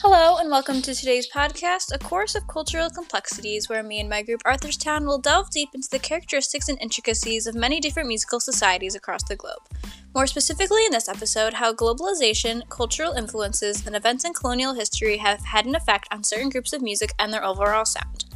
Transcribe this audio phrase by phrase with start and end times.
[0.00, 4.22] Hello, and welcome to today's podcast, A Chorus of Cultural Complexities, where me and my
[4.22, 8.94] group Arthurstown will delve deep into the characteristics and intricacies of many different musical societies
[8.94, 9.58] across the globe.
[10.14, 15.44] More specifically, in this episode, how globalization, cultural influences, and events in colonial history have
[15.44, 18.26] had an effect on certain groups of music and their overall sound.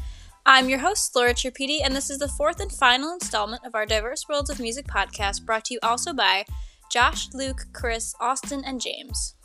[0.45, 3.87] I'm your host, Laura Tripidi, and this is the fourth and final installment of our
[3.87, 6.45] Diverse Worlds of Music podcast, brought to you also by
[6.91, 9.37] Josh, Luke, Chris, Austin, and James.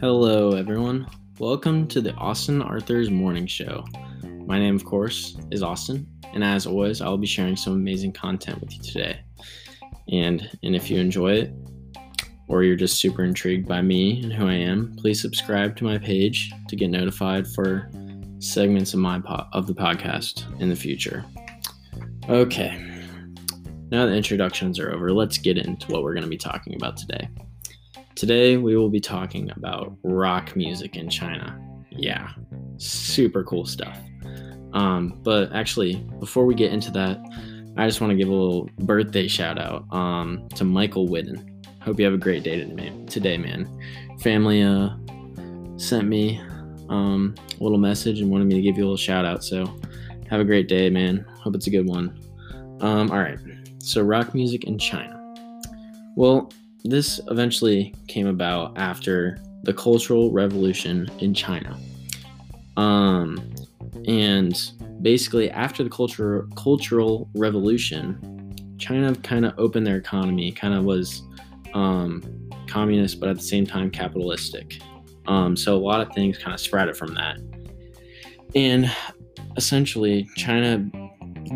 [0.00, 1.08] Hello, everyone.
[1.40, 3.84] Welcome to the Austin Arthur's Morning Show.
[4.46, 8.12] My name, of course, is Austin, and as always, I will be sharing some amazing
[8.12, 9.18] content with you today.
[10.12, 11.52] And and if you enjoy it,
[12.46, 15.98] or you're just super intrigued by me and who I am, please subscribe to my
[15.98, 17.90] page to get notified for
[18.38, 21.24] segments of my po- of the podcast in the future.
[22.28, 22.84] Okay.
[23.90, 26.96] Now the introductions are over, let's get into what we're going to be talking about
[26.96, 27.28] today.
[28.18, 31.56] Today, we will be talking about rock music in China.
[31.92, 32.32] Yeah,
[32.76, 33.96] super cool stuff.
[34.72, 37.20] Um, but actually, before we get into that,
[37.76, 41.62] I just want to give a little birthday shout out um, to Michael Whidden.
[41.80, 42.64] Hope you have a great day
[43.06, 43.68] today, man.
[44.18, 44.88] Family uh,
[45.76, 46.40] sent me
[46.88, 49.44] um, a little message and wanted me to give you a little shout out.
[49.44, 49.64] So
[50.28, 51.24] have a great day, man.
[51.40, 52.18] Hope it's a good one.
[52.80, 53.38] Um, all right,
[53.78, 55.14] so rock music in China.
[56.16, 56.50] Well,
[56.84, 61.78] this eventually came about after the Cultural Revolution in China.
[62.76, 63.54] Um,
[64.06, 64.54] and
[65.02, 71.22] basically, after the culture, Cultural Revolution, China kind of opened their economy, kind of was
[71.74, 72.22] um,
[72.68, 74.80] communist, but at the same time capitalistic.
[75.26, 77.38] Um, so a lot of things kind of sprouted from that.
[78.54, 78.90] And
[79.56, 80.88] essentially, China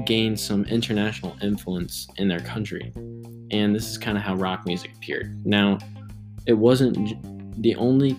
[0.04, 2.93] gained some international influence in their country
[3.53, 5.45] and this is kind of how rock music appeared.
[5.47, 5.79] Now,
[6.47, 6.97] it wasn't
[7.63, 8.19] the only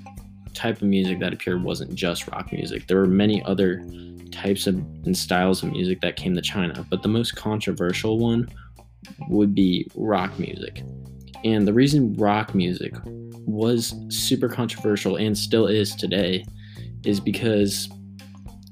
[0.53, 2.87] type of music that appeared wasn't just rock music.
[2.87, 3.85] There were many other
[4.31, 8.47] types of and styles of music that came to China, but the most controversial one
[9.29, 10.83] would be rock music.
[11.43, 12.93] And the reason rock music
[13.45, 16.45] was super controversial and still is today
[17.03, 17.89] is because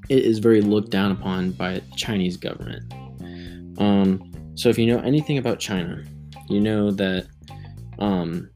[0.08, 2.92] it is very looked down upon by the Chinese government.
[3.78, 6.02] Um, so if you know anything about China,
[6.52, 7.26] you know that
[7.98, 8.50] um,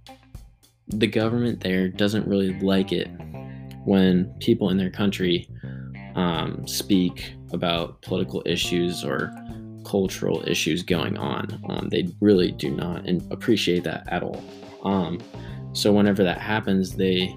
[0.88, 3.08] the government there doesn't really like it
[3.84, 5.48] when people in their country
[6.14, 9.32] um, speak about political issues or
[9.84, 11.62] cultural issues going on.
[11.68, 14.42] Um, they really do not appreciate that at all.
[14.82, 15.18] Um,
[15.72, 17.34] so whenever that happens, they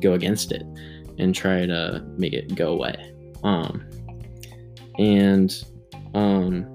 [0.00, 0.64] go against it
[1.18, 3.14] and try to make it go away.
[3.42, 3.88] Um,
[4.98, 5.52] and
[6.14, 6.71] um,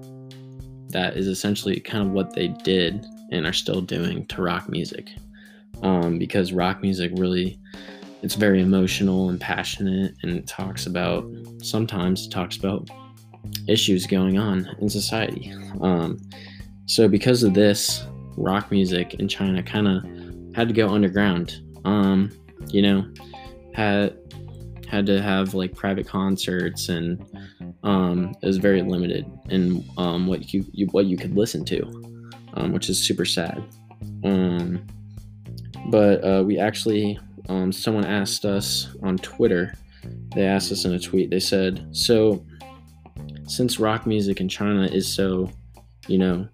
[0.89, 5.09] that is essentially kind of what they did and are still doing to rock music.
[5.83, 7.59] Um, because rock music really
[8.23, 11.25] it's very emotional and passionate and it talks about
[11.61, 12.89] sometimes talks about
[13.67, 16.19] issues going on in society um,
[16.87, 18.03] so because of this
[18.35, 20.03] rock music in china kind of
[20.55, 22.31] had to go underground um,
[22.69, 23.05] you know
[23.73, 24.17] had
[24.87, 27.23] had to have like private concerts and
[27.83, 31.83] um, was very limited in um, what you, you, what you could listen to,
[32.55, 33.63] um, which is super sad.
[34.23, 34.85] Um,
[35.87, 39.73] but uh, we actually, um, someone asked us on Twitter.
[40.35, 41.29] They asked us in a tweet.
[41.29, 42.45] They said, "So,
[43.45, 45.49] since rock music in China is so,
[46.07, 46.47] you know,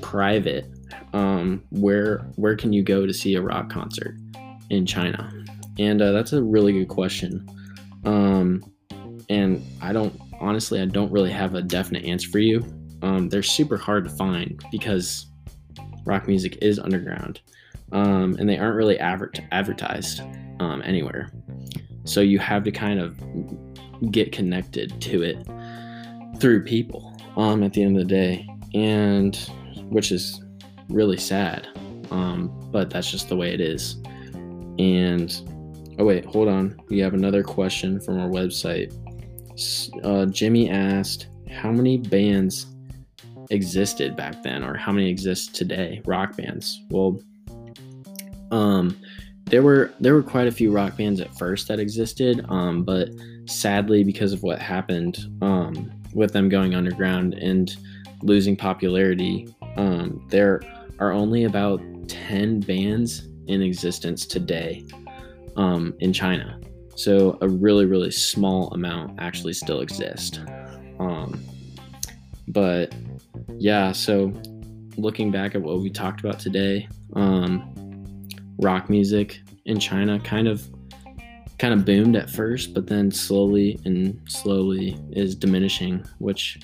[0.00, 0.66] private,
[1.12, 4.16] um, where where can you go to see a rock concert
[4.70, 5.32] in China?"
[5.78, 7.48] And uh, that's a really good question.
[8.04, 8.64] Um,
[9.28, 12.64] and I don't honestly, I don't really have a definite answer for you.
[13.02, 15.26] Um, they're super hard to find because
[16.04, 17.40] rock music is underground,
[17.92, 20.20] um, and they aren't really adver- advertised
[20.60, 21.30] um, anywhere.
[22.04, 23.20] So you have to kind of
[24.10, 25.44] get connected to it
[26.40, 29.36] through people um, at the end of the day, and
[29.88, 30.42] which is
[30.88, 31.66] really sad.
[32.10, 33.96] Um, but that's just the way it is.
[34.78, 35.34] And
[35.98, 36.80] oh wait, hold on.
[36.88, 38.92] We have another question from our website
[40.04, 42.66] uh, Jimmy asked how many bands
[43.50, 46.82] existed back then or how many exist today rock bands.
[46.90, 47.20] Well
[48.52, 48.96] um
[49.46, 53.08] there were there were quite a few rock bands at first that existed um but
[53.46, 57.76] sadly because of what happened um with them going underground and
[58.22, 60.62] losing popularity um there
[60.98, 64.84] are only about 10 bands in existence today
[65.56, 66.58] um in China
[66.96, 70.40] so a really, really small amount actually still exist.
[70.98, 71.40] Um,
[72.48, 72.94] but
[73.58, 74.32] yeah, so
[74.96, 78.28] looking back at what we talked about today, um,
[78.58, 80.66] rock music in China kind of
[81.58, 86.58] kind of boomed at first, but then slowly and slowly is diminishing, which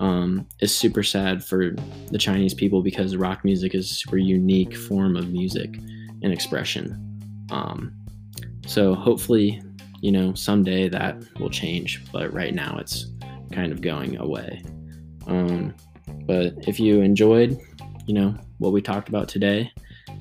[0.00, 1.74] um, is super sad for
[2.10, 5.76] the Chinese people because rock music is a super unique form of music
[6.22, 7.00] and expression.
[7.50, 7.92] Um,
[8.66, 9.62] so hopefully,
[10.00, 13.06] you know, someday that will change, but right now it's
[13.52, 14.62] kind of going away.
[15.26, 15.74] Um,
[16.26, 17.58] but if you enjoyed,
[18.06, 19.72] you know, what we talked about today,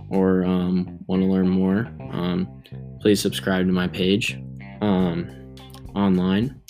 [0.09, 2.63] or um, want to learn more, um,
[3.01, 4.39] please subscribe to my page
[4.81, 5.55] um,
[5.95, 6.61] online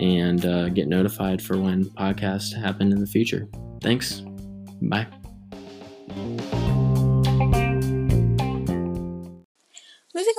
[0.00, 3.48] and uh, get notified for when podcasts happen in the future.
[3.80, 4.22] Thanks.
[4.82, 5.06] Bye.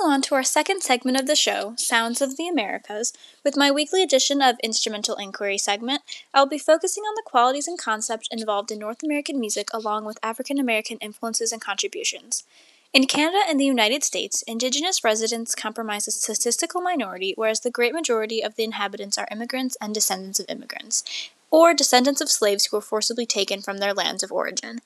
[0.02, 3.12] On to our second segment of the show, Sounds of the Americas,
[3.44, 6.02] with my weekly edition of Instrumental Inquiry segment,
[6.32, 10.04] I will be focusing on the qualities and concepts involved in North American music along
[10.04, 12.44] with African American influences and contributions.
[12.92, 17.92] In Canada and the United States, Indigenous residents comprise a statistical minority, whereas the great
[17.92, 22.76] majority of the inhabitants are immigrants and descendants of immigrants, or descendants of slaves who
[22.76, 24.80] were forcibly taken from their lands of origin.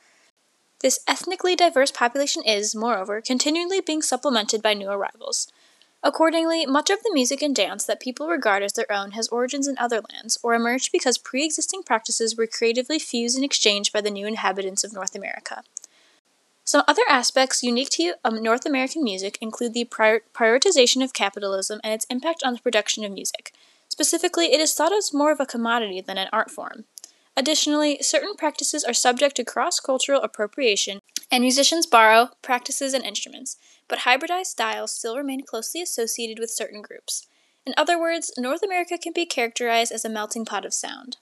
[0.83, 5.51] This ethnically diverse population is, moreover, continually being supplemented by new arrivals.
[6.03, 9.69] Accordingly, much of the music and dance that people regard as their own has origins
[9.69, 14.01] in other lands, or emerged because pre existing practices were creatively fused and exchanged by
[14.01, 15.63] the new inhabitants of North America.
[16.65, 21.81] Some other aspects unique to um, North American music include the prior- prioritization of capitalism
[21.85, 23.53] and its impact on the production of music.
[23.89, 26.87] Specifically, it is thought of as more of a commodity than an art form.
[27.37, 31.01] Additionally, certain practices are subject to cross cultural appropriation,
[31.31, 33.57] and musicians borrow practices and instruments,
[33.89, 37.27] but hybridized styles still remain closely associated with certain groups.
[37.65, 41.17] In other words, North America can be characterized as a melting pot of sound.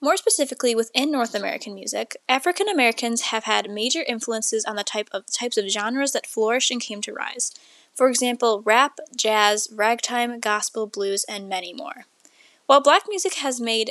[0.00, 5.08] More specifically, within North American music, African Americans have had major influences on the type
[5.12, 7.52] of types of genres that flourished and came to rise.
[7.94, 12.06] For example, rap, jazz, ragtime, gospel, blues, and many more.
[12.66, 13.90] While black music has made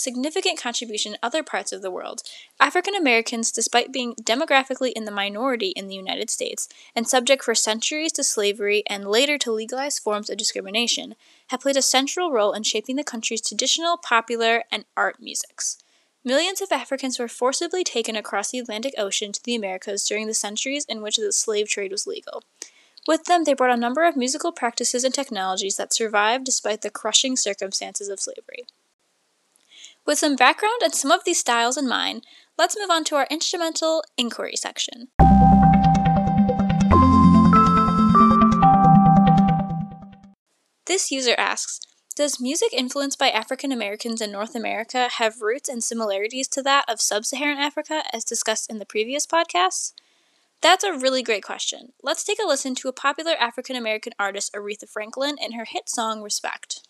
[0.00, 2.22] significant contribution in other parts of the world,
[2.58, 7.54] African Americans, despite being demographically in the minority in the United States and subject for
[7.54, 11.14] centuries to slavery and later to legalized forms of discrimination,
[11.48, 15.78] have played a central role in shaping the country's traditional, popular, and art musics.
[16.22, 20.34] Millions of Africans were forcibly taken across the Atlantic Ocean to the Americas during the
[20.34, 22.42] centuries in which the slave trade was legal.
[23.08, 26.90] With them, they brought a number of musical practices and technologies that survived despite the
[26.90, 28.66] crushing circumstances of slavery.
[30.06, 32.24] With some background and some of these styles in mind,
[32.58, 35.08] let's move on to our instrumental inquiry section.
[40.86, 41.80] This user asks
[42.16, 46.86] Does music influenced by African Americans in North America have roots and similarities to that
[46.88, 49.92] of sub Saharan Africa as discussed in the previous podcasts?
[50.62, 51.92] That's a really great question.
[52.02, 55.88] Let's take a listen to a popular African American artist, Aretha Franklin, and her hit
[55.88, 56.82] song Respect.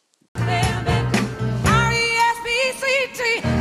[2.70, 3.59] CCT.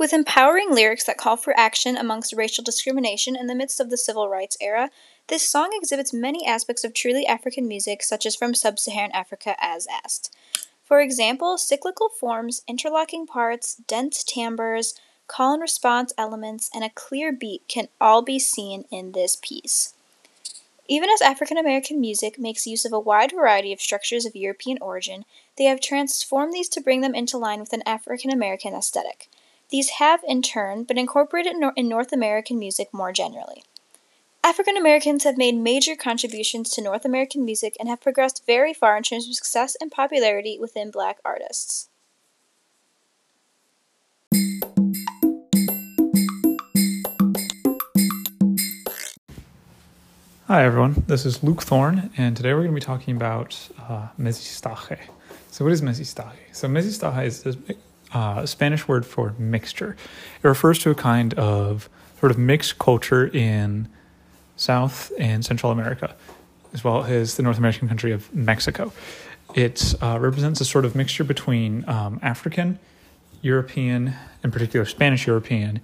[0.00, 3.98] With empowering lyrics that call for action amongst racial discrimination in the midst of the
[3.98, 4.88] civil rights era,
[5.26, 9.56] this song exhibits many aspects of truly African music, such as from sub Saharan Africa,
[9.60, 10.34] as asked.
[10.82, 14.94] For example, cyclical forms, interlocking parts, dense timbres,
[15.28, 19.92] call and response elements, and a clear beat can all be seen in this piece.
[20.88, 24.78] Even as African American music makes use of a wide variety of structures of European
[24.80, 25.26] origin,
[25.58, 29.28] they have transformed these to bring them into line with an African American aesthetic.
[29.70, 33.62] These have, in turn, been incorporated in North American music more generally.
[34.42, 38.96] African Americans have made major contributions to North American music and have progressed very far
[38.96, 41.88] in terms of success and popularity within black artists.
[50.48, 54.08] Hi everyone, this is Luke Thorne, and today we're going to be talking about uh,
[54.18, 54.98] mestizaje.
[55.52, 56.34] So, what is mestizaje?
[56.50, 57.56] So, mestizaje is this
[58.12, 59.96] uh, Spanish word for mixture.
[60.42, 61.88] It refers to a kind of
[62.18, 63.88] sort of mixed culture in
[64.56, 66.14] South and Central America,
[66.74, 68.92] as well as the North American country of Mexico.
[69.54, 72.78] It uh, represents a sort of mixture between um, African,
[73.42, 74.14] European,
[74.44, 75.80] in particular Spanish European,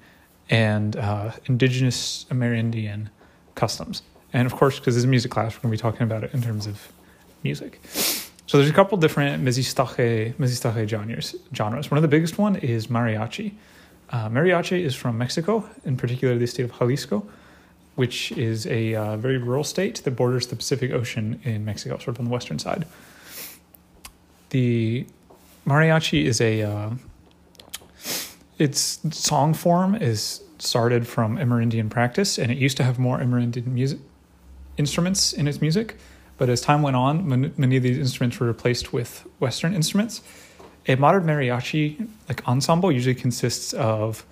[0.50, 3.09] and uh, indigenous Amerindian
[3.54, 4.02] customs.
[4.33, 6.23] And of course, because this is a music class, we're going to be talking about
[6.23, 6.92] it in terms of
[7.42, 7.80] music.
[8.46, 11.90] So there's a couple different mestizaje, mestizaje genres, genres.
[11.90, 13.54] One of the biggest one is mariachi.
[14.10, 17.26] Uh, mariachi is from Mexico, in particular the state of Jalisco,
[17.96, 22.08] which is a uh, very rural state that borders the Pacific Ocean in Mexico, sort
[22.08, 22.86] of on the western side.
[24.50, 25.06] The
[25.66, 26.90] mariachi is a uh,
[28.58, 33.66] its song form is started from Amerindian practice, and it used to have more Amerindian
[33.66, 33.98] music
[34.76, 35.96] instruments in its music.
[36.38, 40.22] But as time went on, many of these instruments were replaced with Western instruments.
[40.88, 44.24] A modern mariachi like ensemble usually consists of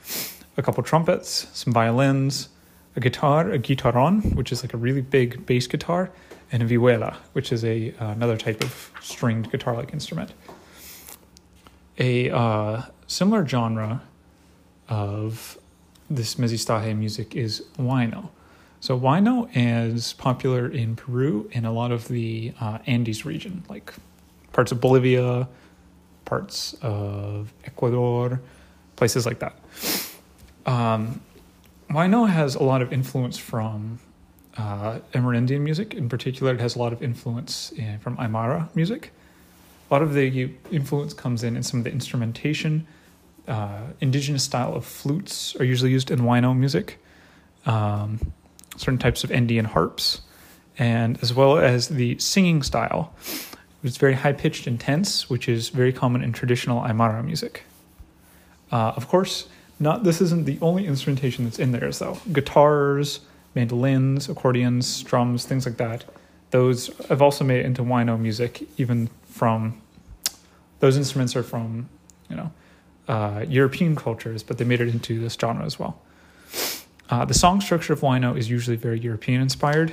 [0.57, 2.49] a couple trumpets, some violins,
[2.97, 6.11] a guitar, a guitarron, which is like a really big bass guitar,
[6.53, 10.33] and a vihuela, which is a uh, another type of stringed guitar-like instrument.
[11.99, 14.03] A uh, similar genre
[14.89, 15.59] of
[16.11, 18.29] this mestizaje music is huayno.
[18.85, 23.95] So huayno is popular in Peru and a lot of the uh, Andes region, like
[24.53, 25.49] parts of Bolivia,
[26.27, 28.43] parts of Ecuador,
[28.97, 29.59] places like that.
[30.67, 31.23] Um,
[31.89, 34.01] huayno has a lot of influence from
[34.59, 35.95] uh, Amerindian music.
[35.95, 39.13] In particular, it has a lot of influence in, from Aymara music.
[39.91, 42.87] A lot of the influence comes in in some of the instrumentation
[43.49, 47.03] uh, indigenous style of flutes are usually used in huayno music,
[47.65, 48.21] um,
[48.77, 50.23] certain types of Indian harps,
[50.79, 53.15] and as well as the singing style,
[53.83, 57.65] is very high pitched and tense, which is very common in traditional Aymara music.
[58.73, 59.47] Uh, of course,
[59.79, 62.19] not this isn't the only instrumentation that's in there, though.
[62.33, 63.21] Guitars,
[63.55, 66.05] mandolins, accordions, drums, things like that.
[66.51, 69.81] Those have also made it into huayno music, even from
[70.81, 71.89] those instruments are from,
[72.31, 72.53] you know,
[73.09, 76.01] uh, European cultures, but they made it into this genre as well.
[77.11, 79.93] Uh, the song structure of huayno is usually very European inspired.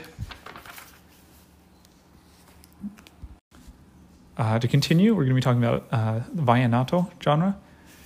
[4.37, 7.57] Uh, to continue, we're going to be talking about uh, the vallenato genre.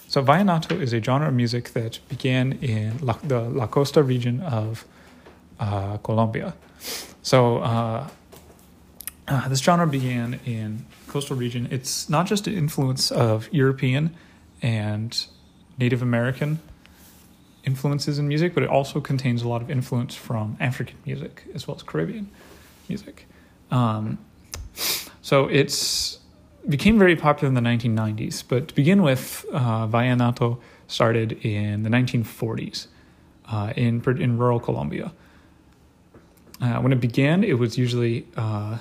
[0.07, 4.41] So, vallenato is a genre of music that began in La, the La Costa region
[4.41, 4.85] of
[5.59, 6.55] uh, Colombia.
[7.21, 8.09] So, uh,
[9.27, 11.67] uh, this genre began in coastal region.
[11.71, 14.15] It's not just an influence of European
[14.61, 15.25] and
[15.77, 16.59] Native American
[17.65, 21.67] influences in music, but it also contains a lot of influence from African music as
[21.67, 22.29] well as Caribbean
[22.87, 23.25] music.
[23.71, 24.19] Um,
[25.21, 26.19] so it's
[26.67, 28.43] became very popular in the 1990s.
[28.47, 32.87] But to begin with, uh, vallenato started in the 1940s
[33.51, 35.11] uh, in in rural Colombia.
[36.61, 38.77] Uh, when it began, it was usually uh,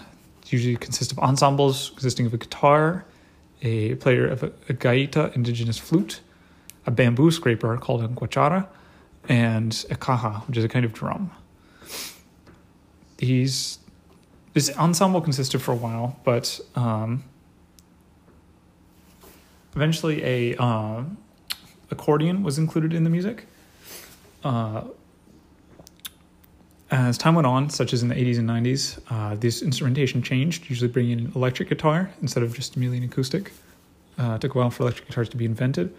[0.46, 3.04] usually consist of ensembles consisting of a guitar,
[3.62, 6.20] a player of a, a gaita, indigenous flute,
[6.86, 8.66] a bamboo scraper called a guachara,
[9.28, 11.30] and a caja, which is a kind of drum.
[13.18, 13.78] These
[14.52, 17.24] this ensemble consisted for a while, but um,
[19.74, 21.02] eventually a uh,
[21.90, 23.46] accordion was included in the music.
[24.44, 24.84] Uh,
[26.90, 30.70] as time went on, such as in the 80s and 90s, uh, this instrumentation changed,
[30.70, 33.52] usually bringing in an electric guitar instead of just merely an acoustic.
[34.16, 35.92] Uh, it took a while for electric guitars to be invented.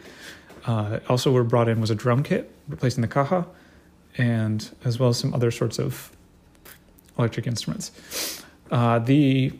[0.66, 3.46] Uh, also, were brought in was a drum kit, replacing the caja,
[4.18, 6.12] and as well as some other sorts of
[7.18, 8.44] electric instruments.
[8.72, 9.54] Uh, the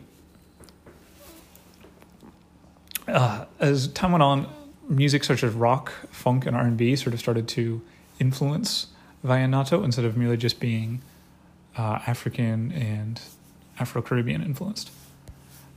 [3.06, 4.48] uh, as time went on,
[4.88, 7.80] music such as rock, funk, and R and B sort of started to
[8.18, 8.88] influence
[9.24, 11.02] vallenato instead of merely just being
[11.76, 13.20] uh, African and
[13.78, 14.90] Afro Caribbean influenced.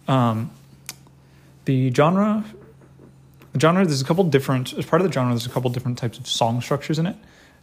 [0.08, 0.52] Um,
[1.66, 2.46] the genre,
[3.53, 5.98] the genre, there's a couple different, as part of the genre, there's a couple different
[5.98, 7.15] types of song structures in it.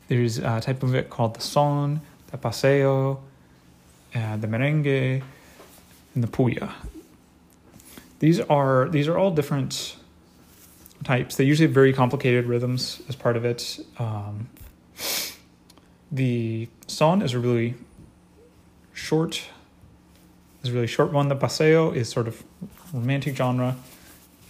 [0.09, 2.00] There's a type of it called the son,
[2.31, 3.21] the paseo,
[4.14, 5.23] uh, the merengue,
[6.14, 6.73] and the puya.
[8.19, 9.97] These are these are all different
[11.05, 11.37] types.
[11.37, 13.78] They usually have very complicated rhythms as part of it.
[13.99, 14.49] Um,
[16.11, 17.75] the son is a really
[18.95, 19.49] short
[20.62, 21.28] is a really short one.
[21.28, 22.43] The paseo is sort of
[22.93, 23.76] romantic genre.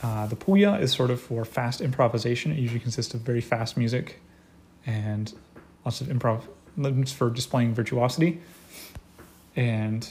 [0.03, 2.53] Uh, the puya is sort of for fast improvisation.
[2.53, 4.21] It usually consists of very fast music
[4.85, 5.33] and
[5.85, 6.43] lots of improv
[7.13, 8.41] for displaying virtuosity.
[9.55, 10.09] And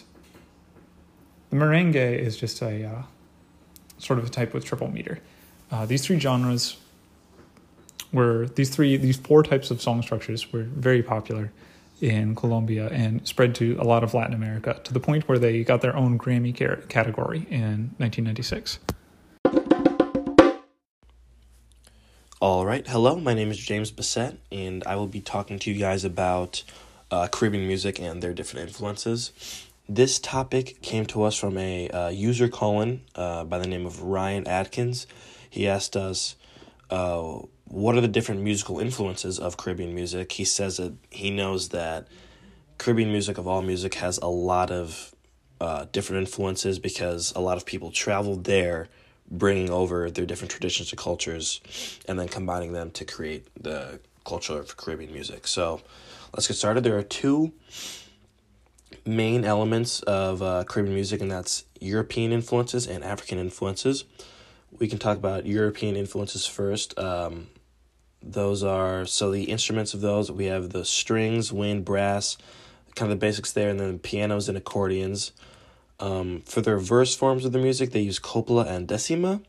[1.52, 3.04] the merengue is just a uh,
[3.98, 5.20] sort of a type with triple meter.
[5.72, 6.78] Uh, these three genres
[8.12, 11.52] were these three these four types of song structures were very popular
[12.02, 15.64] in Colombia and spread to a lot of Latin America to the point where they
[15.64, 16.54] got their own Grammy
[16.90, 18.80] category in 1996.
[22.46, 25.80] All right, hello, my name is James Bissett, and I will be talking to you
[25.80, 26.62] guys about
[27.10, 29.32] uh, Caribbean music and their different influences.
[29.90, 34.04] This topic came to us from a uh, user calling uh, by the name of
[34.04, 35.08] Ryan Atkins.
[35.50, 36.36] He asked us,
[36.92, 40.34] uh, What are the different musical influences of Caribbean music?
[40.34, 42.08] He says that he knows that
[42.78, 45.16] Caribbean music, of all music, has a lot of
[45.60, 48.88] uh, different influences because a lot of people traveled there
[49.30, 51.62] bringing over their different traditions and cultures
[52.08, 55.48] and then combining them to create the culture of Caribbean music.
[55.48, 55.82] So
[56.34, 56.84] let's get started.
[56.84, 57.54] There are two
[59.06, 64.06] main elements of uh, Caribbean music, and that's European influences and African influences.
[64.78, 66.98] We can talk about European influences first.
[67.00, 67.48] Um,
[68.22, 72.38] those are so the instruments of those we have the strings, wind, brass,
[72.96, 75.32] kind of the basics there, and then pianos and accordions.
[76.00, 79.42] Um, for their verse forms of the music, they use copla and decima.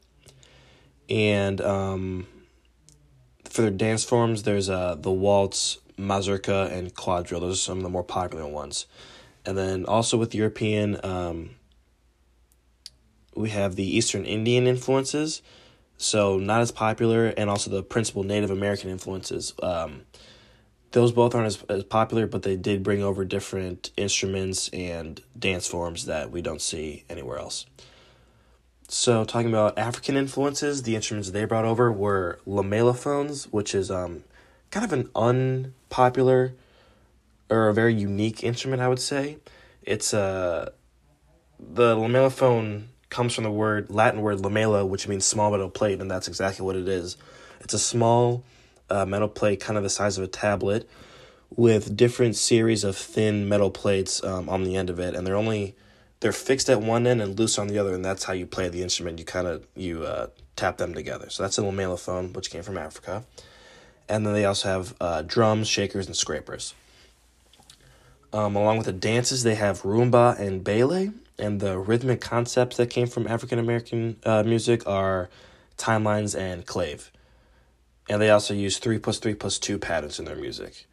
[1.08, 2.26] And um,
[3.44, 7.40] for their dance forms, there's uh, the waltz, mazurka, and quadrille.
[7.40, 8.86] Those are some of the more popular ones.
[9.44, 11.50] And then also with European, um,
[13.34, 15.42] we have the Eastern Indian influences,
[15.98, 19.54] so not as popular, and also the principal Native American influences.
[19.62, 20.02] Um,
[20.92, 25.66] those both aren't as, as popular, but they did bring over different instruments and dance
[25.66, 27.66] forms that we don't see anywhere else.
[28.88, 34.22] So, talking about African influences, the instruments they brought over were lamellophones, which is um,
[34.70, 36.54] kind of an unpopular
[37.50, 39.38] or a very unique instrument, I would say.
[39.82, 40.68] It's a uh,
[41.58, 46.10] the lamellophone comes from the word Latin word lamella, which means small metal plate, and
[46.10, 47.16] that's exactly what it is.
[47.60, 48.44] It's a small
[48.90, 50.88] uh, metal plate, kind of the size of a tablet,
[51.54, 55.36] with different series of thin metal plates um, on the end of it, and they're
[55.36, 55.74] only
[56.20, 58.68] they're fixed at one end and loose on the other, and that's how you play
[58.68, 59.18] the instrument.
[59.18, 61.30] You kind of you uh, tap them together.
[61.30, 63.24] So that's a lamellophone, which came from Africa,
[64.08, 66.74] and then they also have uh, drums, shakers, and scrapers.
[68.32, 72.90] Um, along with the dances, they have rumba and bele, and the rhythmic concepts that
[72.90, 75.28] came from African American uh, music are
[75.78, 77.10] timelines and clave
[78.08, 80.86] and they also use three plus three plus two patterns in their music.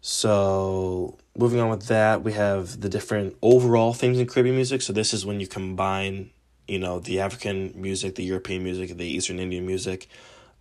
[0.00, 4.82] So moving on with that, we have the different overall themes in Caribbean music.
[4.82, 6.30] So this is when you combine,
[6.66, 10.08] you know, the African music, the European music, the Eastern Indian music.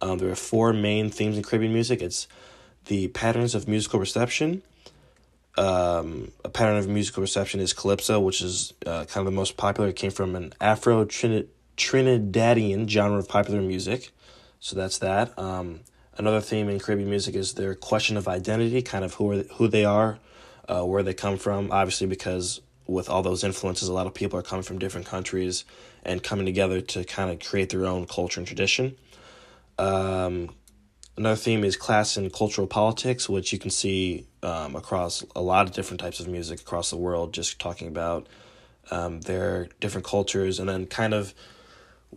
[0.02, 2.02] Um, there are four main themes in Caribbean music.
[2.02, 2.28] It's
[2.86, 4.62] the patterns of musical reception.
[5.58, 9.58] Um, a pattern of musical reception is calypso, which is uh, kind of the most
[9.58, 9.90] popular.
[9.90, 14.12] It came from an Afro Trinidadian genre of popular music.
[14.60, 15.38] So that's that.
[15.40, 15.82] Um,
[16.18, 19.68] another theme in Caribbean music is their question of identity, kind of who are who
[19.68, 20.20] they are,
[20.68, 21.72] uh, where they come from.
[21.72, 25.64] Obviously, because with all those influences, a lot of people are coming from different countries
[26.04, 28.96] and coming together to kind of create their own culture and tradition.
[29.78, 30.56] Um,
[31.16, 35.68] another theme is class and cultural politics, which you can see um, across a lot
[35.68, 38.28] of different types of music across the world, just talking about
[38.92, 41.34] um, their different cultures and then kind of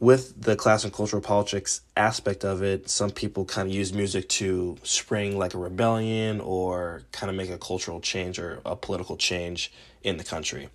[0.00, 4.28] with the class and cultural politics aspect of it, some people kind of use music
[4.28, 9.16] to spring like a rebellion or kind of make a cultural change or a political
[9.16, 10.68] change in the country.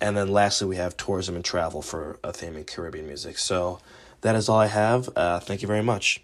[0.00, 3.38] And then lastly, we have tourism and travel for a theme in Caribbean music.
[3.38, 3.78] So
[4.22, 5.08] that is all I have.
[5.14, 6.22] Uh, thank you very much.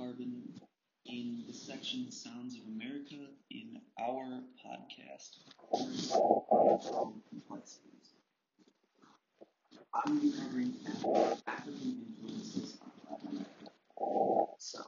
[0.00, 0.42] Carbon
[1.04, 3.16] in the section Sounds of America
[3.50, 5.36] in our podcast,
[7.28, 8.14] Complexities.
[9.92, 10.74] I'm be covering
[11.46, 14.54] African influences on Latin America.
[14.56, 14.86] So,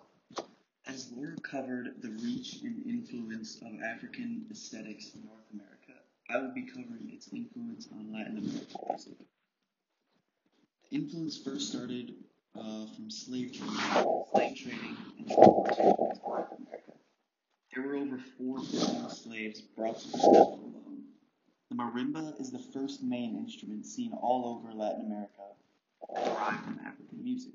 [0.87, 6.55] as Laura covered the reach and influence of African aesthetics in North America, I will
[6.55, 9.19] be covering its influence on Latin American music.
[10.89, 12.15] The influence first started
[12.59, 16.93] uh, from slave trading, slave trading and transportation to Latin America.
[17.75, 21.05] There were over 4 billion slaves brought to Brazil alone.
[21.71, 25.43] The marimba is the first main instrument seen all over Latin America,
[26.15, 27.55] derived from African music.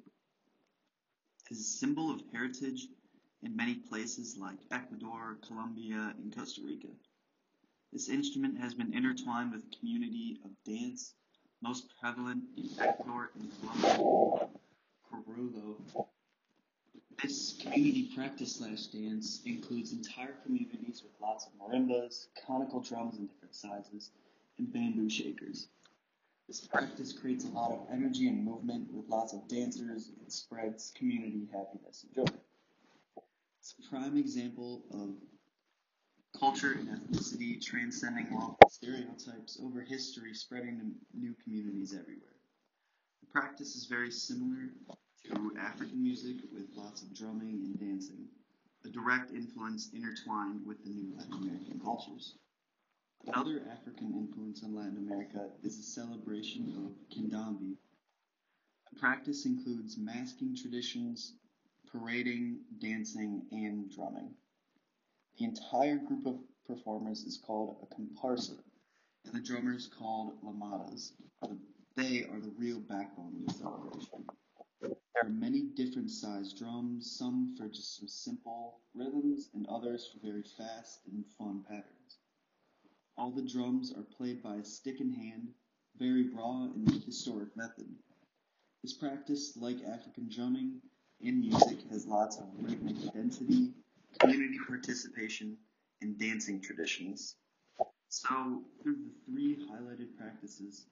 [1.49, 2.87] It is a symbol of heritage
[3.43, 6.87] in many places like Ecuador, Colombia, and Costa Rica.
[7.93, 11.13] This instrument has been intertwined with a community of dance,
[11.61, 14.49] most prevalent in Ecuador and Colombia.
[15.11, 15.77] Peru,
[17.21, 23.27] this community practice slash dance includes entire communities with lots of marimbas, conical drums in
[23.27, 24.11] different sizes,
[24.57, 25.67] and bamboo shakers.
[26.47, 30.93] This practice creates a lot of energy and movement with lots of dancers and spreads
[30.95, 32.33] community happiness and joy.
[33.59, 35.09] It's a prime example of
[36.39, 42.36] culture and ethnicity transcending local stereotypes over history, spreading to new communities everywhere.
[43.37, 44.71] The practice is very similar
[45.25, 48.25] to African music with lots of drumming and dancing,
[48.83, 52.33] a direct influence intertwined with the new Latin American cultures.
[53.27, 57.77] Another African influence on Latin America is the celebration of Candombe.
[58.91, 61.33] The practice includes masking traditions,
[61.91, 64.33] parading, dancing, and drumming.
[65.37, 68.57] The entire group of performers is called a comparsa,
[69.25, 71.11] and the drummers called llamadas.
[71.97, 74.27] They are the real backbone of the celebration.
[74.81, 74.91] There
[75.23, 80.43] are many different sized drums, some for just some simple rhythms, and others for very
[80.43, 82.19] fast and fun patterns.
[83.17, 85.47] All the drums are played by a stick in hand,
[85.97, 87.87] very raw and historic method.
[88.83, 90.79] This practice, like African drumming
[91.25, 93.73] and music, has lots of rhythmic density,
[94.19, 95.57] community participation,
[96.01, 97.37] and dancing traditions.
[98.09, 100.85] So, through the three highlighted practices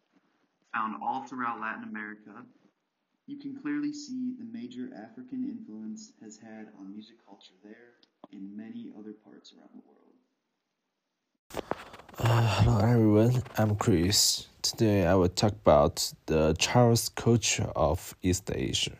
[0.75, 2.43] found all throughout Latin America,
[3.27, 7.93] you can clearly see the major African influence has had on music culture there
[8.33, 10.15] and many other parts around the world.
[12.17, 14.47] Uh, hello everyone, I'm Chris.
[14.61, 18.97] Today I will talk about the Chinese culture of East Asia.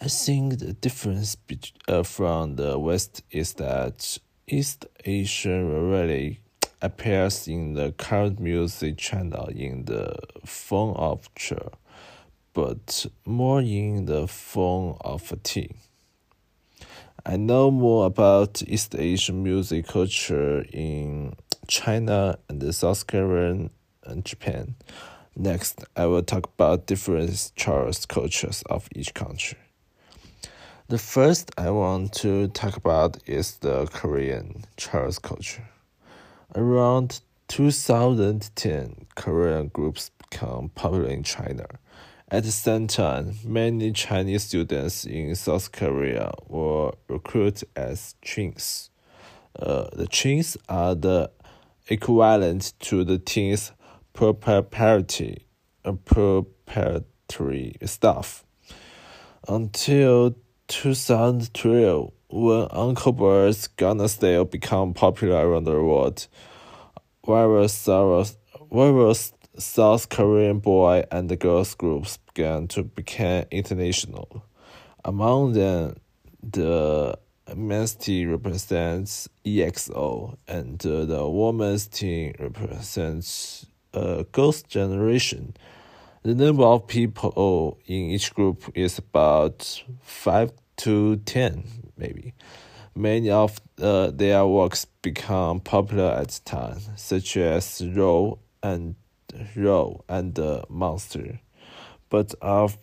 [0.00, 6.40] I think the difference be- uh, from the West is that East Asia really
[6.80, 11.70] appears in the current music channel in the form of chur,
[12.52, 15.70] but more in the form of tea.
[17.26, 21.34] I know more about East Asian music culture in
[21.66, 23.68] China and South Korea
[24.04, 24.76] and Japan.
[25.36, 29.58] Next, I will talk about different Chinese cultures of each country.
[30.88, 35.68] The first I want to talk about is the Korean Chinese culture.
[36.54, 41.66] Around 2010, Korean groups become popular in China.
[42.30, 48.88] At the same time, many Chinese students in South Korea were recruited as Chins.
[49.58, 51.30] Uh, the Chins are the
[51.88, 53.72] equivalent to the teens
[54.14, 55.46] preparatory,
[55.84, 58.46] uh, preparatory staff.
[59.46, 60.34] Until
[60.68, 66.26] 2012, when Uncle Gangnam Style became popular around the world,
[67.26, 68.36] various South,
[68.70, 74.44] various South Korean boy and girls groups began to become international.
[75.04, 75.96] Among them,
[76.42, 77.18] the
[77.56, 85.54] men's team represents EXO, and uh, the women's team represents a Girls' Generation.
[86.22, 91.64] The number of people in each group is about 5 to 10,
[91.98, 92.34] maybe.
[92.94, 98.96] Many of uh, their works become popular at the time, such as Row and
[99.56, 101.40] Row and uh, Monster.
[102.08, 102.78] But after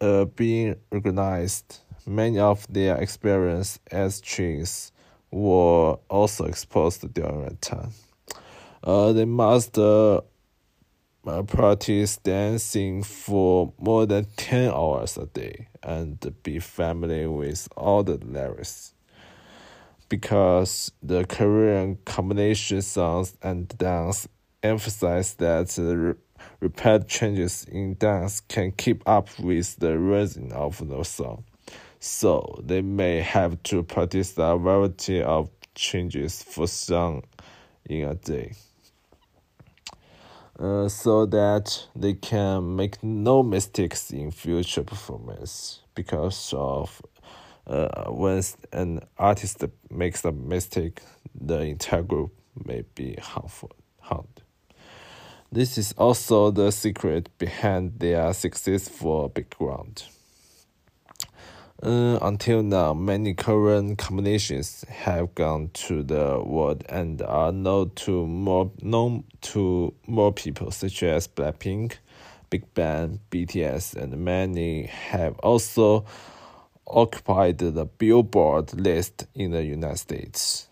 [0.00, 4.92] uh, being recognized, many of their experience as trees
[5.30, 7.92] were also exposed during that time.
[8.82, 10.20] Uh, they must uh,
[11.22, 18.16] practice dancing for more than 10 hours a day and be familiar with all the
[18.16, 18.94] lyrics.
[20.08, 24.28] Because the Korean combination songs and dance
[24.62, 26.16] emphasize that the
[26.60, 31.44] repeated changes in dance can keep up with the rhythm of the song.
[32.00, 37.22] So they may have to practice a variety of changes for song
[37.84, 38.54] in a day.
[40.60, 47.00] Uh, so that they can make no mistakes in future performance because of
[47.66, 51.00] uh, when an artist makes a mistake,
[51.34, 52.30] the entire group
[52.66, 54.42] may be harmed.
[55.50, 60.04] This is also the secret behind their successful background.
[61.82, 68.26] Uh, until now, many Korean combinations have gone to the world and are known to
[68.26, 71.94] more known to more people, such as Blackpink,
[72.50, 76.04] Big Bang, BTS, and many have also
[76.86, 80.68] occupied the Billboard list in the United States.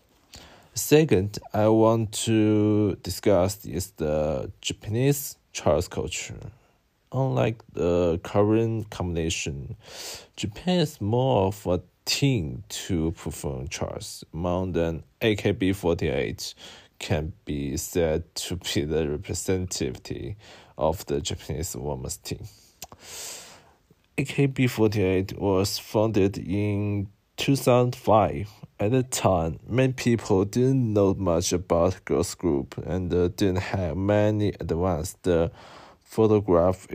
[0.75, 6.51] Second, I want to discuss is the Japanese Chinese culture.
[7.11, 9.75] Unlike the current combination,
[10.35, 14.23] Japan is more of a team to perform charts.
[14.31, 16.53] More than AKB48
[16.99, 20.35] can be said to be the representative
[20.77, 22.47] of the Japanese women's team.
[24.17, 28.49] AKB48 was founded in 2005.
[28.79, 33.97] At the time, many people didn't know much about girls group and uh, didn't have
[33.97, 35.27] many advanced
[36.09, 36.87] photograph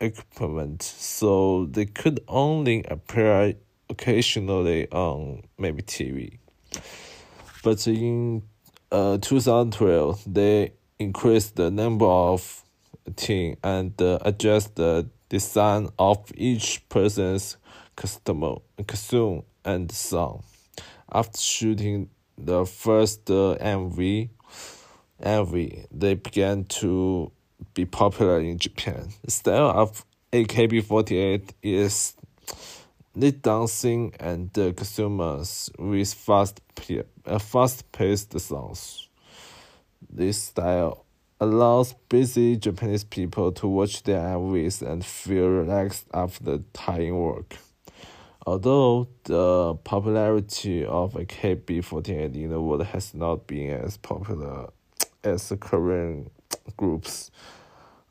[0.00, 3.54] equipment, so they could only appear
[3.90, 6.38] occasionally on maybe TV.
[7.62, 8.42] But in
[8.90, 12.62] uh, 2012, they increased the number of
[13.16, 17.58] team and uh, adjust the design of each person's
[17.94, 20.42] costume, costume and song.
[21.12, 22.08] After shooting
[22.38, 24.30] the first uh, MV,
[25.22, 27.30] MV, they began to
[27.74, 29.08] be popular in Japan.
[29.24, 32.14] The style of AKB48 is
[33.14, 36.60] lead dancing and uh, consumers with fast,
[37.26, 39.08] uh, fast-paced songs.
[40.10, 41.04] This style
[41.40, 47.56] allows busy Japanese people to watch their MVs and feel relaxed after tiring work.
[48.46, 54.70] Although the popularity of AKB48 in the world has not been as popular
[55.22, 56.30] as the Korean
[56.76, 57.30] groups,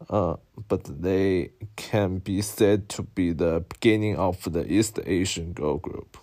[0.09, 0.35] uh,
[0.67, 6.17] but they can be said to be the beginning of the East Asian girl group.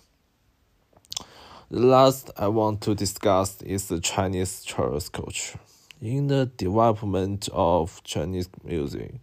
[1.69, 5.57] The last I want to discuss is the Chinese chorus culture.
[6.01, 9.15] In the development of Chinese music,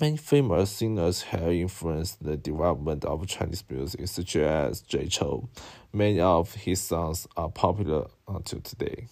[0.00, 5.48] many famous singers have influenced the development of Chinese music, such as Jay Chou.
[5.92, 9.06] Many of his songs are popular until today.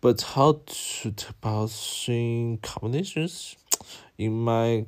[0.00, 3.56] But how to about sing combinations?
[4.16, 4.86] In my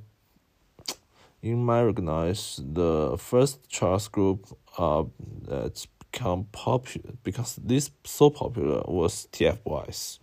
[1.42, 4.46] in my recognize the first Charles group
[4.78, 5.04] uh
[5.46, 10.18] that's become popular because this so popular was TF Boys.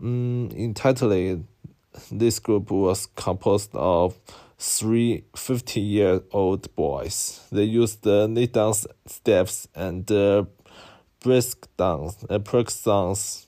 [0.00, 1.44] Mm, entitled,
[2.10, 4.14] this group was composed of
[4.58, 7.40] three 50 year old boys.
[7.52, 10.46] They used the knee dance steps and the
[11.20, 13.45] brisk dance, uh, brisk songs.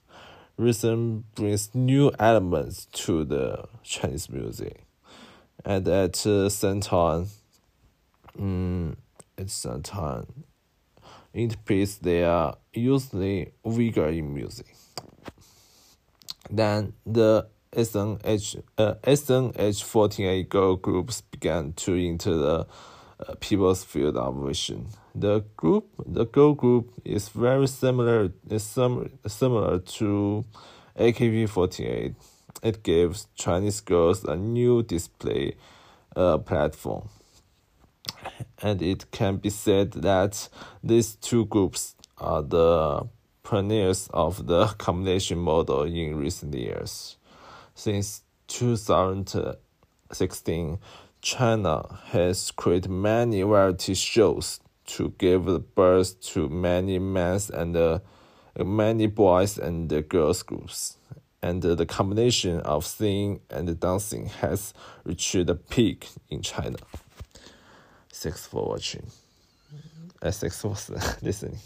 [0.59, 4.83] Rhythm brings new elements to the Chinese music.
[5.65, 7.29] And at uh, same time,
[8.37, 8.97] um,
[9.39, 10.45] at some time,
[11.33, 14.75] interprets they are usually weaker in music.
[16.51, 22.67] Then the SNH uh, SNH48 girl groups began to enter the
[23.27, 24.87] uh, people's field of vision.
[25.15, 30.45] The group, the girl group, is very similar, is sim- similar to
[30.99, 32.15] AKB48.
[32.63, 35.57] It gives Chinese girls a new display
[36.17, 37.09] uh, platform,
[38.63, 40.49] and it can be said that
[40.83, 43.07] these two groups are the
[43.43, 47.17] pioneers of the combination model in recent years.
[47.75, 50.79] Since 2016,
[51.29, 57.99] China has created many variety shows to give birth to many men's and uh,
[58.57, 60.97] many boys and girls groups.
[61.43, 64.73] And uh, the combination of singing and dancing has
[65.05, 66.79] reached a peak in China.
[68.11, 69.11] Thanks for watching.
[70.23, 70.75] Uh, thanks for
[71.23, 71.59] listening.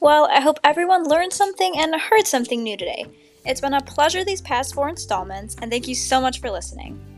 [0.00, 3.06] Well, I hope everyone learned something and heard something new today.
[3.44, 7.17] It's been a pleasure these past four installments, and thank you so much for listening.